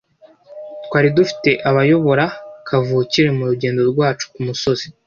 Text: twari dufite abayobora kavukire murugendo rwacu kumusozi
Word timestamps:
twari 0.85 1.07
dufite 1.17 1.49
abayobora 1.69 2.25
kavukire 2.67 3.29
murugendo 3.37 3.81
rwacu 3.91 4.25
kumusozi 4.33 4.85